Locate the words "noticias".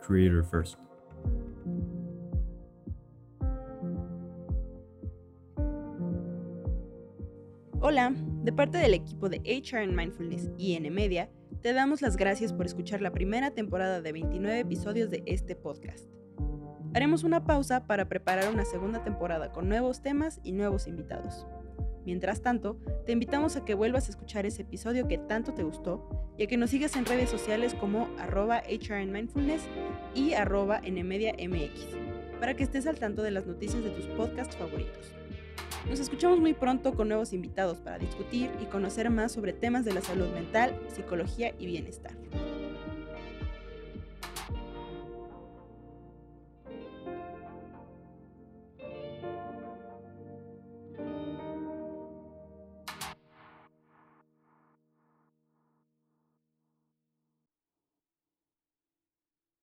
33.44-33.84